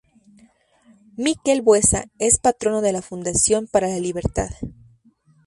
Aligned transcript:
Mikel 1.15 1.61
Buesa 1.61 2.05
es 2.17 2.39
patrono 2.39 2.81
de 2.81 2.91
la 2.91 3.03
Fundación 3.03 3.67
para 3.67 3.87
la 3.87 3.99
Libertad. 3.99 4.49